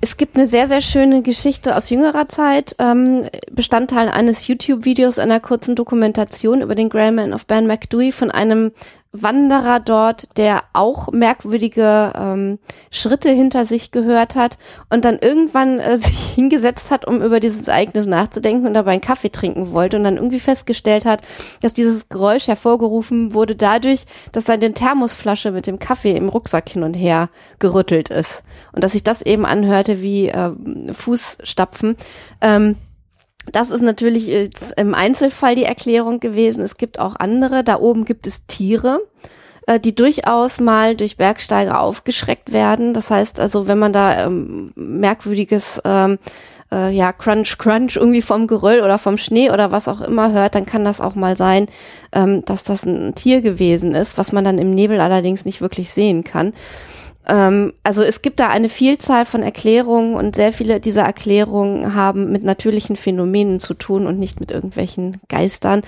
[0.00, 5.40] es gibt eine sehr, sehr schöne Geschichte aus jüngerer Zeit, ähm, Bestandteil eines YouTube-Videos, einer
[5.40, 8.70] kurzen Dokumentation über den Greyman of Ben McDouey von einem
[9.12, 12.58] Wanderer dort, der auch merkwürdige ähm,
[12.90, 14.58] Schritte hinter sich gehört hat
[14.90, 19.00] und dann irgendwann äh, sich hingesetzt hat, um über dieses Ereignis nachzudenken und dabei einen
[19.00, 21.22] Kaffee trinken wollte und dann irgendwie festgestellt hat,
[21.62, 26.82] dass dieses Geräusch hervorgerufen wurde dadurch, dass seine Thermosflasche mit dem Kaffee im Rucksack hin
[26.82, 28.42] und her gerüttelt ist
[28.72, 30.52] und dass sich das eben anhörte wie äh,
[30.92, 31.96] Fußstapfen.
[32.40, 32.76] Ähm,
[33.52, 36.62] das ist natürlich jetzt im Einzelfall die Erklärung gewesen.
[36.62, 37.64] Es gibt auch andere.
[37.64, 39.00] Da oben gibt es Tiere,
[39.66, 42.94] äh, die durchaus mal durch Bergsteiger aufgeschreckt werden.
[42.94, 46.18] Das heißt also, wenn man da ähm, merkwürdiges ähm,
[46.72, 50.54] äh, ja, Crunch, Crunch irgendwie vom Geröll oder vom Schnee oder was auch immer hört,
[50.54, 51.66] dann kann das auch mal sein,
[52.12, 55.90] ähm, dass das ein Tier gewesen ist, was man dann im Nebel allerdings nicht wirklich
[55.90, 56.52] sehen kann.
[57.28, 62.32] Ähm, also es gibt da eine Vielzahl von Erklärungen und sehr viele dieser Erklärungen haben
[62.32, 65.82] mit natürlichen Phänomenen zu tun und nicht mit irgendwelchen Geistern.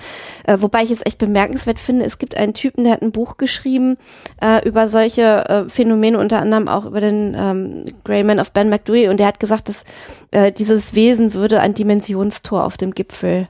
[0.45, 3.37] Äh, wobei ich es echt bemerkenswert finde, es gibt einen Typen, der hat ein Buch
[3.37, 3.95] geschrieben
[4.41, 9.09] äh, über solche äh, Phänomene, unter anderem auch über den ähm, Greyman of Ben McDouey
[9.09, 9.83] und der hat gesagt, dass
[10.31, 13.47] äh, dieses Wesen würde ein Dimensionstor auf dem Gipfel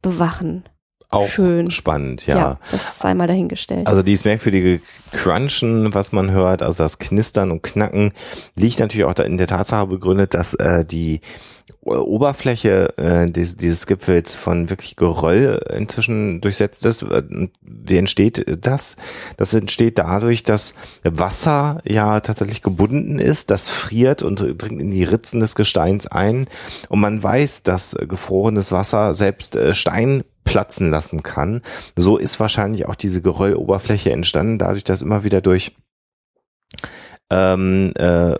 [0.00, 0.64] bewachen.
[1.12, 1.70] Auch schön.
[1.70, 2.36] spannend, ja.
[2.36, 3.86] Ja, das sei mal dahingestellt.
[3.86, 4.80] Also dieses merkwürdige
[5.12, 8.12] Crunchen, was man hört, also das Knistern und Knacken,
[8.56, 11.20] liegt natürlich auch in der Tatsache begründet, dass äh, die
[11.82, 17.04] Oberfläche äh, dieses, dieses Gipfels von wirklich Geröll inzwischen durchsetzt ist.
[17.60, 18.96] Wie entsteht das?
[19.36, 25.04] Das entsteht dadurch, dass Wasser ja tatsächlich gebunden ist, das friert und dringt in die
[25.04, 26.46] Ritzen des Gesteins ein.
[26.88, 31.62] Und man weiß, dass gefrorenes Wasser selbst äh, Stein platzen lassen kann.
[31.96, 35.72] So ist wahrscheinlich auch diese Gerölloberfläche entstanden, dadurch, dass immer wieder durch
[37.30, 38.36] ähm, äh,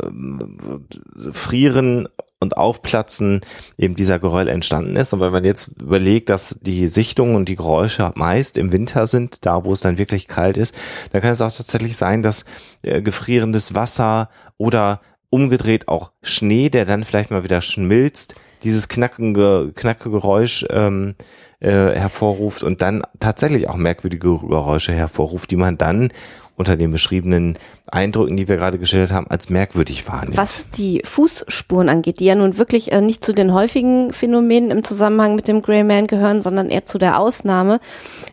[1.33, 2.09] Frieren
[2.43, 3.41] und Aufplatzen
[3.79, 5.13] eben dieser Geröll entstanden ist.
[5.13, 9.47] Und wenn man jetzt überlegt, dass die Sichtungen und die Geräusche meist im Winter sind,
[9.47, 10.75] da wo es dann wirklich kalt ist,
[11.13, 12.45] dann kann es auch tatsächlich sein, dass
[12.83, 14.29] äh, gefrierendes Wasser
[14.59, 15.01] oder
[15.31, 21.15] umgedreht auch Schnee, der dann vielleicht mal wieder schmilzt, dieses knackige, knackige Geräusch ähm,
[21.61, 26.11] äh, hervorruft und dann tatsächlich auch merkwürdige Geräusche hervorruft, die man dann
[26.57, 30.37] unter den beschriebenen Eindrücken, die wir gerade geschildert haben, als merkwürdig wahrnimmt.
[30.37, 34.83] Was die Fußspuren angeht, die ja nun wirklich äh, nicht zu den häufigen Phänomenen im
[34.83, 37.81] Zusammenhang mit dem Grey Man gehören, sondern eher zu der Ausnahme.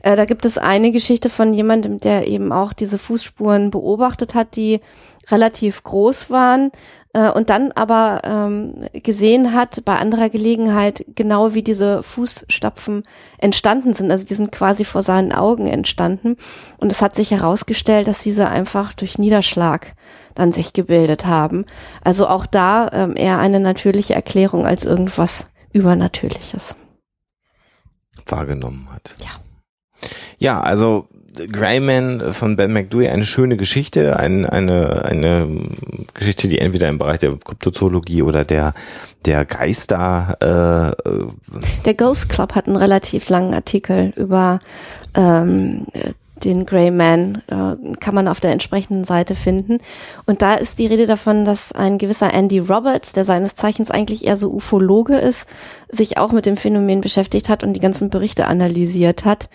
[0.03, 4.55] Äh, da gibt es eine Geschichte von jemandem, der eben auch diese Fußspuren beobachtet hat,
[4.55, 4.81] die
[5.31, 6.71] relativ groß waren
[7.13, 13.03] äh, und dann aber ähm, gesehen hat bei anderer Gelegenheit genau wie diese Fußstapfen
[13.37, 14.11] entstanden sind.
[14.11, 16.37] Also die sind quasi vor seinen Augen entstanden
[16.77, 19.93] und es hat sich herausgestellt, dass diese einfach durch Niederschlag
[20.35, 21.65] dann sich gebildet haben.
[22.03, 26.75] Also auch da ähm, eher eine natürliche Erklärung als irgendwas Übernatürliches
[28.31, 29.15] wahrgenommen hat.
[29.19, 29.31] Ja.
[30.37, 31.09] Ja, also
[31.47, 35.47] Greyman von Ben McDowey eine schöne Geschichte, ein, eine, eine
[36.13, 38.73] Geschichte, die entweder im Bereich der Kryptozoologie oder der,
[39.25, 40.37] der Geister.
[40.39, 41.11] Äh,
[41.85, 44.59] der Ghost Club hat einen relativ langen Artikel über
[45.15, 45.85] ähm,
[46.43, 49.77] den Grey Man, äh, kann man auf der entsprechenden Seite finden.
[50.25, 54.25] Und da ist die Rede davon, dass ein gewisser Andy Roberts, der seines Zeichens eigentlich
[54.25, 55.47] eher so Ufologe ist,
[55.89, 59.49] sich auch mit dem Phänomen beschäftigt hat und die ganzen Berichte analysiert hat.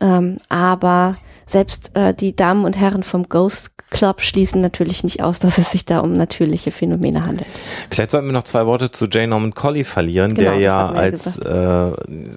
[0.00, 5.38] Ähm, aber selbst äh, die Damen und Herren vom Ghost Club schließen natürlich nicht aus,
[5.38, 7.48] dass es sich da um natürliche Phänomene handelt.
[7.90, 9.28] Vielleicht sollten wir noch zwei Worte zu J.
[9.28, 11.92] Norman Colley verlieren, genau, der ja als äh,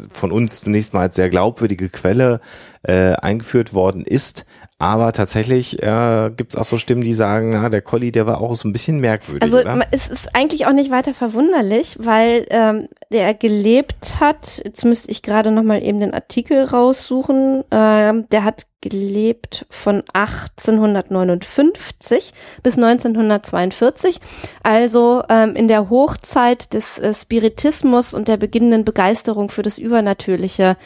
[0.09, 2.39] von uns zunächst mal als sehr glaubwürdige Quelle
[2.83, 4.45] äh, eingeführt worden ist,
[4.81, 8.41] aber tatsächlich äh, gibt es auch so Stimmen, die sagen, na, der Colli, der war
[8.41, 9.43] auch so ein bisschen merkwürdig.
[9.43, 9.79] Also oder?
[9.91, 15.21] es ist eigentlich auch nicht weiter verwunderlich, weil ähm, der gelebt hat, jetzt müsste ich
[15.21, 24.19] gerade nochmal eben den Artikel raussuchen, ähm, der hat gelebt von 1859 bis 1942,
[24.63, 30.77] also ähm, in der Hochzeit des äh, Spiritismus und der beginnenden Begeisterung für das Übernatürliche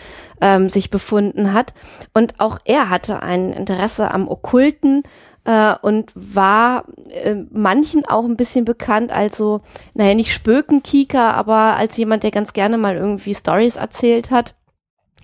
[0.42, 1.74] ähm, sich befunden hat.
[2.14, 5.04] Und auch er hatte ein Interesse am Okkulten
[5.46, 9.62] äh, und war äh, manchen auch ein bisschen bekannt als so,
[9.94, 14.56] naja, nicht Spökenkieker, aber als jemand, der ganz gerne mal irgendwie Stories erzählt hat.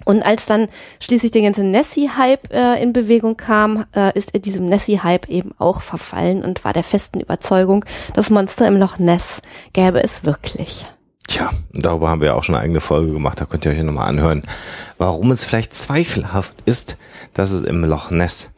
[0.05, 0.67] Und als dann
[0.99, 5.81] schließlich der ganze Nessie-Hype äh, in Bewegung kam, äh, ist er diesem Nessie-Hype eben auch
[5.81, 10.85] verfallen und war der festen Überzeugung, das Monster im Loch Ness gäbe es wirklich.
[11.27, 13.81] Tja, darüber haben wir ja auch schon eine eigene Folge gemacht, da könnt ihr euch
[13.83, 14.41] nochmal anhören,
[14.97, 16.97] warum es vielleicht zweifelhaft ist,
[17.33, 18.49] dass es im Loch Ness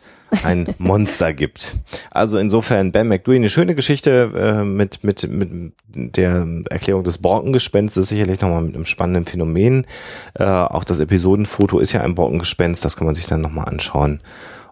[0.44, 1.76] ein Monster gibt.
[2.12, 8.08] Also insofern Ben McDougall eine schöne Geschichte äh, mit, mit, mit der Erklärung des Borkengespensts,
[8.08, 9.86] sicherlich nochmal mit einem spannenden Phänomen.
[10.34, 14.22] Äh, auch das Episodenfoto ist ja ein Borkengespenst, das kann man sich dann nochmal anschauen.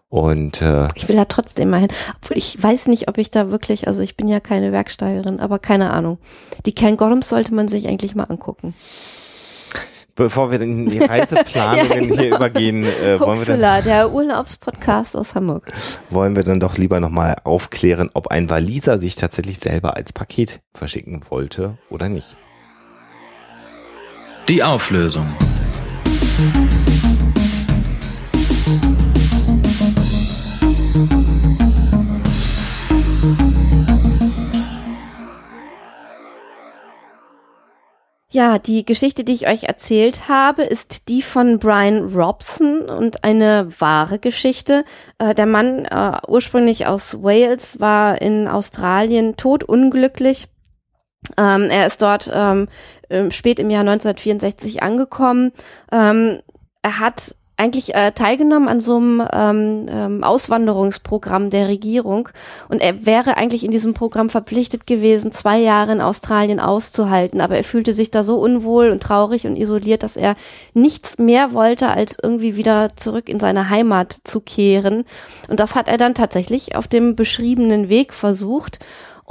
[0.09, 1.89] Und äh, ich will da trotzdem mal hin.
[2.21, 5.57] Obwohl ich weiß nicht, ob ich da wirklich, also ich bin ja keine Werksteigerin, aber
[5.57, 6.17] keine Ahnung.
[6.65, 8.73] Die Cairngorms sollte man sich eigentlich mal angucken
[10.15, 12.21] bevor wir in die Reiseplanungen ja, genau.
[12.21, 15.71] hier übergehen, äh, wollen wir dann, der Urlaubspodcast aus Hamburg.
[16.09, 20.61] Wollen wir dann doch lieber nochmal aufklären, ob ein Waliser sich tatsächlich selber als Paket
[20.73, 22.35] verschicken wollte oder nicht.
[24.47, 25.27] Die Auflösung.
[38.33, 43.67] Ja, die Geschichte, die ich euch erzählt habe, ist die von Brian Robson und eine
[43.77, 44.85] wahre Geschichte.
[45.17, 50.47] Äh, der Mann, äh, ursprünglich aus Wales, war in Australien todunglücklich.
[51.37, 52.69] Ähm, er ist dort ähm,
[53.31, 55.51] spät im Jahr 1964 angekommen.
[55.91, 56.39] Ähm,
[56.81, 62.29] er hat eigentlich äh, teilgenommen an so einem ähm, ähm, Auswanderungsprogramm der Regierung
[62.69, 67.57] und er wäre eigentlich in diesem Programm verpflichtet gewesen, zwei Jahre in Australien auszuhalten, aber
[67.57, 70.35] er fühlte sich da so unwohl und traurig und isoliert, dass er
[70.73, 75.05] nichts mehr wollte, als irgendwie wieder zurück in seine Heimat zu kehren.
[75.47, 78.79] Und das hat er dann tatsächlich auf dem beschriebenen Weg versucht.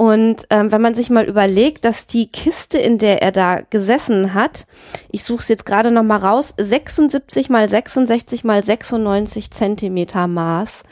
[0.01, 4.33] Und ähm, wenn man sich mal überlegt, dass die Kiste, in der er da gesessen
[4.33, 4.65] hat,
[5.11, 10.85] ich suche es jetzt gerade noch mal raus, 76 mal 66 mal 96 Zentimeter Maß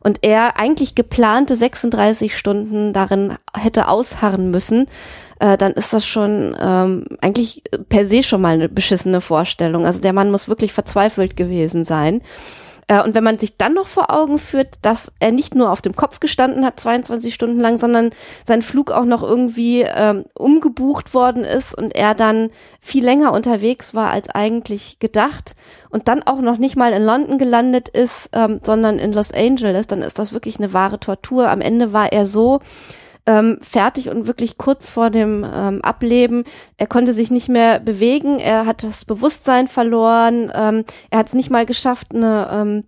[0.00, 4.86] und er eigentlich geplante 36 Stunden darin hätte ausharren müssen,
[5.40, 9.84] äh, dann ist das schon ähm, eigentlich per se schon mal eine beschissene Vorstellung.
[9.84, 12.22] Also der Mann muss wirklich verzweifelt gewesen sein.
[12.88, 15.80] Äh, und wenn man sich dann noch vor Augen führt, dass er nicht nur auf
[15.80, 18.10] dem Kopf gestanden hat, 22 Stunden lang, sondern
[18.44, 23.94] sein Flug auch noch irgendwie ähm, umgebucht worden ist und er dann viel länger unterwegs
[23.94, 25.54] war als eigentlich gedacht
[25.90, 29.86] und dann auch noch nicht mal in London gelandet ist, ähm, sondern in Los Angeles,
[29.86, 31.48] dann ist das wirklich eine wahre Tortur.
[31.48, 32.60] Am Ende war er so
[33.28, 36.44] ähm, fertig und wirklich kurz vor dem ähm, Ableben.
[36.78, 41.34] Er konnte sich nicht mehr bewegen, er hat das Bewusstsein verloren, ähm, er hat es
[41.34, 42.84] nicht mal geschafft, eine ähm,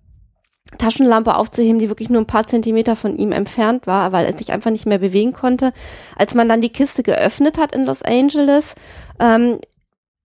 [0.79, 4.51] Taschenlampe aufzuheben, die wirklich nur ein paar Zentimeter von ihm entfernt war, weil er sich
[4.51, 5.73] einfach nicht mehr bewegen konnte.
[6.17, 8.77] Als man dann die Kiste geöffnet hat in Los Angeles,
[9.21, 9.59] ähm,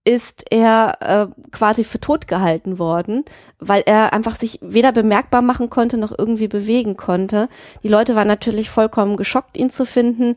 [0.06, 3.24] ist er äh, quasi für tot gehalten worden,
[3.58, 7.48] weil er einfach sich weder bemerkbar machen konnte noch irgendwie bewegen konnte.
[7.82, 10.36] Die Leute waren natürlich vollkommen geschockt, ihn zu finden.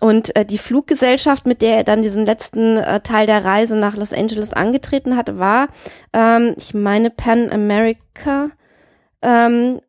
[0.00, 3.94] Und äh, die Fluggesellschaft, mit der er dann diesen letzten äh, Teil der Reise nach
[3.94, 5.68] Los Angeles angetreten hat, war,
[6.14, 8.48] ähm, ich meine, Pan America.
[9.20, 9.80] Ähm,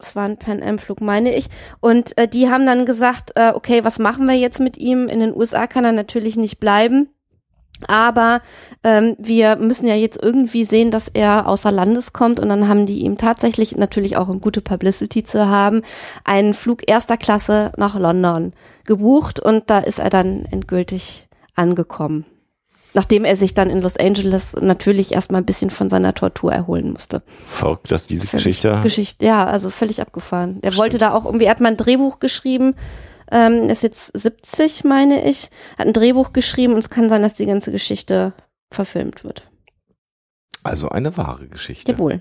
[0.00, 1.48] es war ein Pan Am Flug, meine ich.
[1.80, 5.08] Und äh, die haben dann gesagt, äh, okay, was machen wir jetzt mit ihm?
[5.08, 7.10] In den USA kann er natürlich nicht bleiben
[7.86, 8.40] aber
[8.82, 12.86] ähm, wir müssen ja jetzt irgendwie sehen, dass er außer Landes kommt und dann haben
[12.86, 15.82] die ihm tatsächlich natürlich auch um gute Publicity zu haben,
[16.24, 18.52] einen Flug erster Klasse nach London
[18.84, 22.24] gebucht und da ist er dann endgültig angekommen.
[22.94, 26.90] Nachdem er sich dann in Los Angeles natürlich erstmal ein bisschen von seiner Tortur erholen
[26.92, 27.22] musste.
[27.46, 28.80] Verrückt, dass diese Völlig Geschichte.
[28.82, 29.26] Geschichte.
[29.26, 30.58] Ja, also völlig abgefahren.
[30.62, 30.82] Er Stimmt.
[30.82, 32.74] wollte da auch irgendwie, er hat mal ein Drehbuch geschrieben,
[33.30, 37.34] ähm, ist jetzt 70, meine ich, hat ein Drehbuch geschrieben und es kann sein, dass
[37.34, 38.32] die ganze Geschichte
[38.70, 39.48] verfilmt wird.
[40.62, 41.92] Also eine wahre Geschichte.
[41.92, 42.20] Jawohl.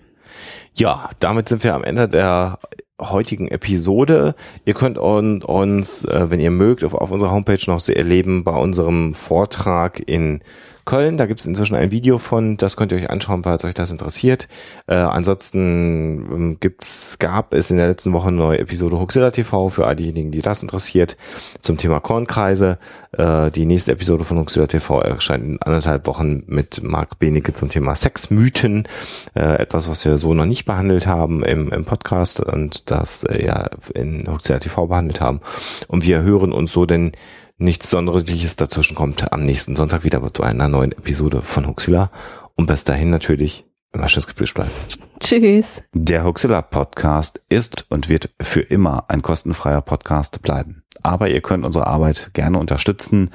[0.74, 2.60] Ja, damit sind wir am Ende der
[3.02, 4.36] heutigen Episode.
[4.66, 8.44] Ihr könnt un- uns, äh, wenn ihr mögt, auf, auf unserer Homepage noch sehr erleben
[8.44, 10.42] bei unserem Vortrag in
[10.88, 11.18] Köln.
[11.18, 13.92] Da gibt es inzwischen ein Video von, das könnt ihr euch anschauen, falls euch das
[13.92, 14.48] interessiert.
[14.88, 19.70] Äh, ansonsten ähm, gibt's, gab es in der letzten Woche eine neue Episode Huxilla TV
[19.70, 21.18] für all diejenigen, die das interessiert,
[21.62, 22.80] zum Thema Kornkreise.
[23.12, 27.70] Äh, die nächste Episode von Huxilla TV erscheint in anderthalb Wochen mit Marc Benecke zum
[27.70, 28.88] Thema Sexmythen.
[29.36, 33.46] Äh, etwas, was wir so noch nicht behandelt haben im, im Podcast und das äh,
[33.46, 35.42] ja in Huxilla TV behandelt haben.
[35.90, 37.12] Und wir hören uns so denn
[37.58, 42.12] nichts Sonderliches dazwischen kommt am nächsten Sonntag wieder zu einer neuen Episode von Huxilla.
[42.56, 44.72] Und bis dahin natürlich immer schönes Gespräch bleiben.
[45.20, 45.82] Tschüss.
[45.94, 50.84] Der Huxilla Podcast ist und wird für immer ein kostenfreier Podcast bleiben.
[51.04, 53.32] Aber ihr könnt unsere Arbeit gerne unterstützen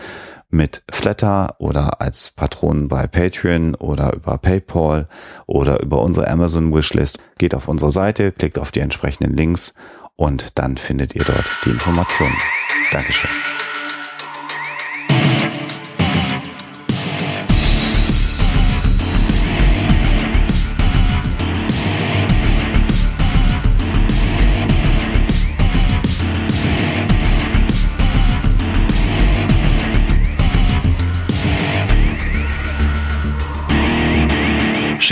[0.48, 5.08] mit Flatter oder als Patronen bei Patreon oder über PayPal
[5.46, 7.18] oder über unsere Amazon Wishlist.
[7.38, 9.74] Geht auf unsere Seite, klickt auf die entsprechenden Links
[10.16, 12.36] und dann findet ihr dort die Informationen.
[12.92, 13.30] Dankeschön.